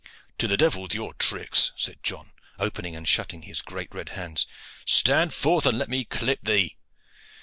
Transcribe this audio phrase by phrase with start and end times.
[0.39, 4.47] "To the devil with your tricks," said John, opening and shutting his great red hands.
[4.83, 6.75] "Stand forth, and let me clip thee."